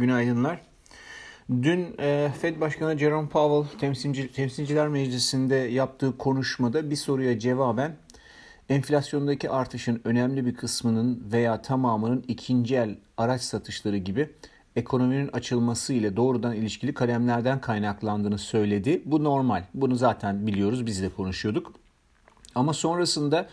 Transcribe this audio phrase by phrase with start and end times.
[0.00, 0.60] Günaydınlar.
[1.50, 7.96] Dün e, Fed Başkanı Jerome Powell temsilci, Temsilciler Meclisi'nde yaptığı konuşmada bir soruya cevaben
[8.68, 14.30] enflasyondaki artışın önemli bir kısmının veya tamamının ikinci el araç satışları gibi
[14.76, 19.02] ekonominin açılması ile doğrudan ilişkili kalemlerden kaynaklandığını söyledi.
[19.04, 19.64] Bu normal.
[19.74, 20.86] Bunu zaten biliyoruz.
[20.86, 21.72] Biz de konuşuyorduk.
[22.54, 23.48] Ama sonrasında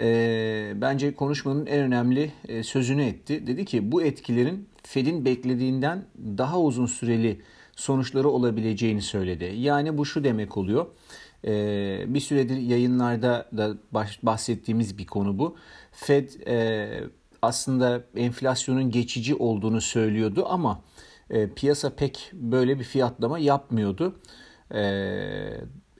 [0.00, 3.46] e, bence konuşmanın en önemli e, sözünü etti.
[3.46, 7.40] Dedi ki bu etkilerin Fed'in beklediğinden daha uzun süreli
[7.76, 9.54] sonuçları olabileceğini söyledi.
[9.56, 10.86] Yani bu şu demek oluyor.
[11.46, 13.74] E, bir süredir yayınlarda da
[14.22, 15.56] bahsettiğimiz bir konu bu.
[15.92, 16.88] Fed e,
[17.42, 20.82] aslında enflasyonun geçici olduğunu söylüyordu ama
[21.30, 24.16] e, piyasa pek böyle bir fiyatlama yapmıyordu.
[24.74, 24.82] E,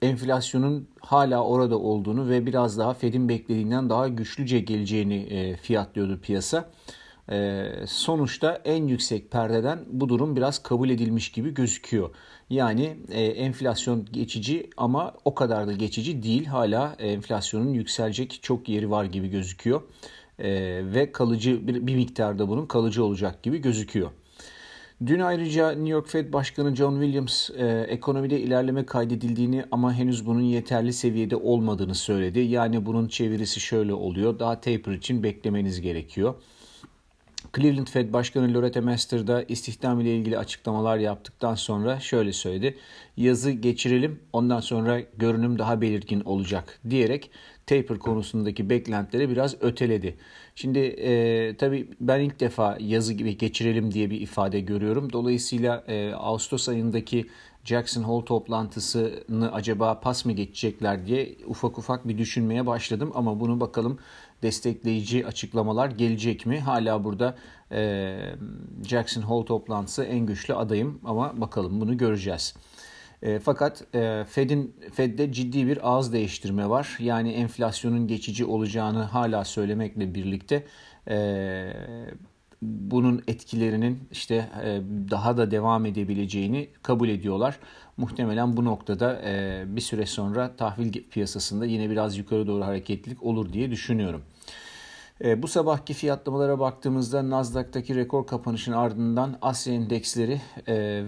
[0.03, 6.71] enflasyonun hala orada olduğunu ve biraz daha Fed'in beklediğinden daha güçlüce geleceğini e, fiyatlıyordu piyasa.
[7.31, 12.11] E, sonuçta en yüksek perdeden bu durum biraz kabul edilmiş gibi gözüküyor.
[12.51, 16.45] Yani e, enflasyon geçici ama o kadar da geçici değil.
[16.45, 19.83] Hala enflasyonun yükselecek çok yeri var gibi gözüküyor.
[20.95, 24.11] ve kalıcı bir, bir miktarda bunun kalıcı olacak gibi gözüküyor.
[25.07, 30.41] Dün ayrıca New York Fed Başkanı John Williams e, ekonomide ilerleme kaydedildiğini ama henüz bunun
[30.41, 32.41] yeterli seviyede olmadığını söyledi.
[32.41, 34.39] Yani bunun çevirisi şöyle oluyor.
[34.39, 36.35] Daha taper için beklemeniz gerekiyor.
[37.57, 42.77] Cleveland Fed Başkanı Loretta Mester da istihdam ile ilgili açıklamalar yaptıktan sonra şöyle söyledi.
[43.17, 47.31] Yazı geçirelim ondan sonra görünüm daha belirgin olacak diyerek
[47.67, 50.17] taper konusundaki beklentileri biraz öteledi.
[50.55, 55.13] Şimdi e, tabii ben ilk defa yazı gibi geçirelim diye bir ifade görüyorum.
[55.13, 57.27] Dolayısıyla e, Ağustos ayındaki
[57.65, 63.13] Jackson Hole toplantısını acaba pas mı geçecekler diye ufak ufak bir düşünmeye başladım.
[63.15, 63.99] Ama bunu bakalım
[64.43, 66.61] destekleyici açıklamalar gelecek mi?
[66.61, 67.37] Hala burada
[67.73, 68.17] e,
[68.87, 72.55] Jackson Hole toplantısı en güçlü adayım ama bakalım bunu göreceğiz.
[73.23, 76.97] E, fakat e, Fed'in Fed'de ciddi bir ağız değiştirme var.
[76.99, 80.67] Yani enflasyonun geçici olacağını hala söylemekle birlikte
[81.09, 81.17] e,
[82.63, 84.35] bunun etkilerinin işte
[84.65, 87.59] e, daha da devam edebileceğini kabul ediyorlar.
[87.97, 93.53] Muhtemelen bu noktada e, bir süre sonra tahvil piyasasında yine biraz yukarı doğru hareketlilik olur
[93.53, 94.23] diye düşünüyorum.
[95.25, 100.41] E, bu sabahki fiyatlamalara baktığımızda Nasdaq'taki rekor kapanışın ardından Asya endeksleri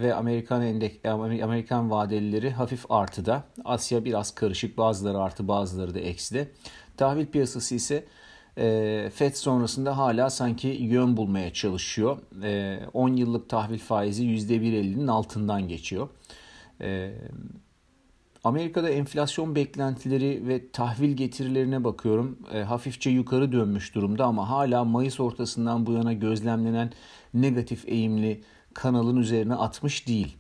[0.00, 1.00] ve Amerikan endek
[1.42, 3.44] Amerikan vadelileri hafif artıda.
[3.64, 6.48] Asya biraz karışık, bazıları artı, bazıları da ekside.
[6.96, 8.04] Tahvil piyasası ise
[8.58, 12.18] e, FED sonrasında hala sanki yön bulmaya çalışıyor.
[12.92, 16.08] 10 yıllık tahvil faizi %1.50'nin altından geçiyor.
[18.44, 22.38] Amerika'da enflasyon beklentileri ve tahvil getirilerine bakıyorum.
[22.66, 26.92] Hafifçe yukarı dönmüş durumda ama hala Mayıs ortasından bu yana gözlemlenen
[27.34, 28.42] negatif eğimli
[28.74, 30.36] kanalın üzerine atmış değil.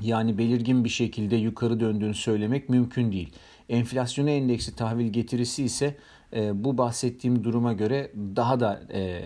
[0.00, 3.32] Yani belirgin bir şekilde yukarı döndüğünü söylemek mümkün değil.
[3.68, 5.96] Enflasyona endeksi tahvil getirisi ise
[6.34, 9.22] e, bu bahsettiğim duruma göre daha da e,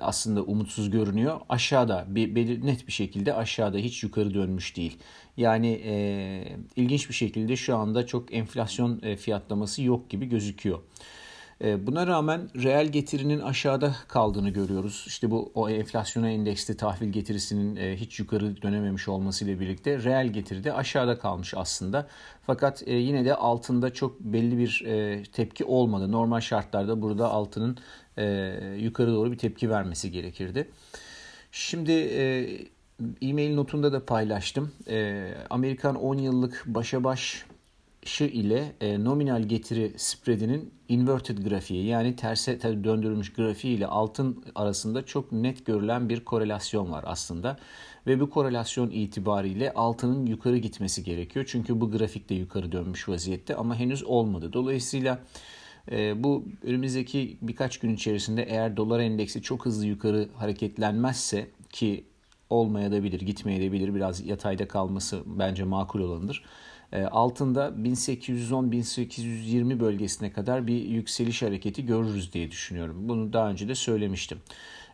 [0.00, 1.40] aslında umutsuz görünüyor.
[1.48, 4.98] Aşağıda bir, bir net bir şekilde aşağıda hiç yukarı dönmüş değil.
[5.36, 5.94] Yani e,
[6.76, 10.78] ilginç bir şekilde şu anda çok enflasyon e, fiyatlaması yok gibi gözüküyor.
[11.60, 15.04] E, buna rağmen reel getirinin aşağıda kaldığını görüyoruz.
[15.06, 20.64] İşte bu o enflasyona endeksli tahvil getirisinin e, hiç yukarı dönememiş olmasıyla birlikte reel getiri
[20.64, 22.08] de aşağıda kalmış aslında.
[22.42, 24.84] Fakat e, yine de altında çok belli bir
[25.32, 26.12] tepki olmadı.
[26.12, 27.78] Normal şartlarda burada altının
[28.78, 30.70] yukarı doğru bir tepki vermesi gerekirdi.
[31.52, 31.92] Şimdi
[33.22, 34.72] e-mail notunda da paylaştım.
[35.50, 37.44] Amerikan 10 yıllık başa baş
[38.04, 45.06] şı ile e, nominal getiri spreadinin inverted grafiği yani terse döndürülmüş grafiği ile altın arasında
[45.06, 47.56] çok net görülen bir korelasyon var aslında.
[48.06, 51.44] Ve bu korelasyon itibariyle altının yukarı gitmesi gerekiyor.
[51.48, 54.52] Çünkü bu grafik de yukarı dönmüş vaziyette ama henüz olmadı.
[54.52, 55.18] Dolayısıyla
[55.90, 62.04] e, bu önümüzdeki birkaç gün içerisinde eğer dolar endeksi çok hızlı yukarı hareketlenmezse ki
[62.50, 63.94] olmaya da bilir, gitmeye de bilir.
[63.94, 66.44] Biraz yatayda kalması bence makul olanıdır.
[66.94, 73.08] Ee, altında 1810-1820 bölgesine kadar bir yükseliş hareketi görürüz diye düşünüyorum.
[73.08, 74.38] Bunu daha önce de söylemiştim.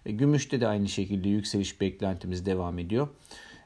[0.06, 3.08] Ee, gümüşte de aynı şekilde yükseliş beklentimiz devam ediyor.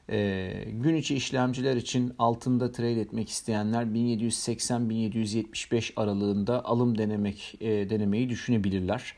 [0.09, 8.29] E, gün içi işlemciler için altında trade etmek isteyenler 1780-1775 aralığında alım denemek e, denemeyi
[8.29, 9.13] düşünebilirler.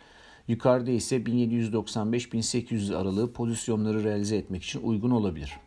[0.48, 5.58] Yukarıda ise 1795-1800 aralığı pozisyonları realize etmek için uygun olabilir.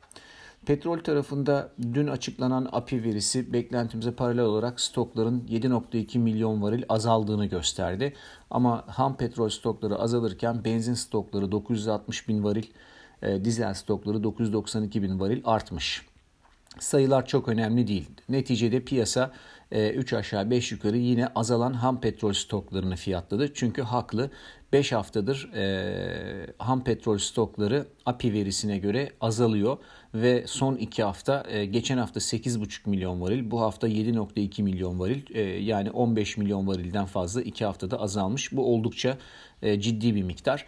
[0.66, 8.14] Petrol tarafında dün açıklanan API verisi beklentimize paralel olarak stokların 7.2 milyon varil azaldığını gösterdi.
[8.50, 12.66] Ama ham petrol stokları azalırken benzin stokları 960 bin varil,
[13.22, 16.06] e, dizel stokları 992 bin varil artmış.
[16.78, 18.10] Sayılar çok önemli değil.
[18.28, 19.32] Neticede piyasa
[19.72, 23.54] 3 aşağı 5 yukarı yine azalan ham petrol stoklarını fiyatladı.
[23.54, 24.30] Çünkü haklı
[24.72, 29.78] 5 haftadır e, ham petrol stokları API verisine göre azalıyor
[30.14, 35.34] ve son 2 hafta e, geçen hafta 8,5 milyon varil bu hafta 7,2 milyon varil
[35.34, 38.52] e, yani 15 milyon varilden fazla 2 haftada azalmış.
[38.52, 39.18] Bu oldukça
[39.62, 40.66] e, ciddi bir miktar.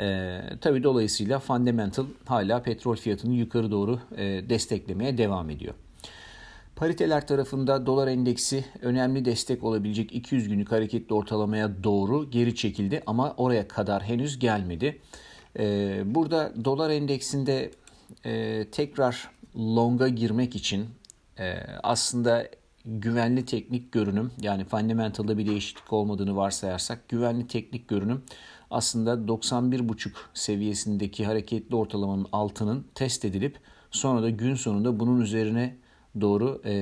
[0.00, 5.74] E, tabii dolayısıyla fundamental hala petrol fiyatını yukarı doğru e, desteklemeye devam ediyor.
[6.76, 13.34] Pariteler tarafında dolar endeksi önemli destek olabilecek 200 günlük hareketli ortalamaya doğru geri çekildi ama
[13.36, 15.00] oraya kadar henüz gelmedi.
[15.58, 17.70] Ee, burada dolar endeksinde
[18.24, 20.88] e, tekrar longa girmek için
[21.38, 22.48] e, aslında
[22.84, 28.22] güvenli teknik görünüm yani fundamental'da bir değişiklik olmadığını varsayarsak güvenli teknik görünüm
[28.70, 33.58] aslında 91.5 seviyesindeki hareketli ortalamanın altının test edilip
[33.90, 35.76] sonra da gün sonunda bunun üzerine
[36.20, 36.72] doğru e,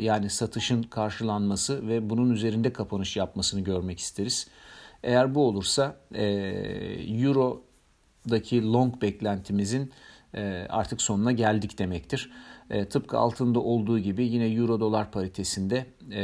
[0.00, 4.48] yani satışın karşılanması ve bunun üzerinde kapanış yapmasını görmek isteriz.
[5.02, 6.24] Eğer bu olursa e,
[7.08, 9.92] Euro'daki long beklentimizin
[10.68, 12.30] artık sonuna geldik demektir.
[12.70, 16.20] E, tıpkı altında olduğu gibi yine Euro dolar paritesinde e,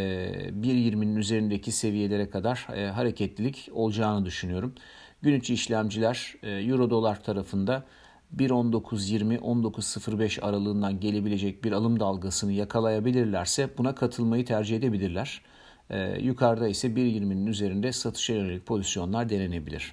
[0.51, 4.75] 1.20'nin üzerindeki seviyelere kadar e, hareketlilik olacağını düşünüyorum.
[5.23, 7.85] Gün içi işlemciler e, Euro dolar tarafında
[8.37, 15.43] 1.19.20-19.05 aralığından gelebilecek bir alım dalgasını yakalayabilirlerse buna katılmayı tercih edebilirler.
[16.21, 19.93] Yukarıda ise 1.20'nin üzerinde satışa yönelik pozisyonlar denenebilir.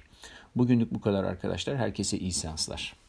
[0.56, 1.76] Bugünlük bu kadar arkadaşlar.
[1.76, 3.03] Herkese iyi seanslar.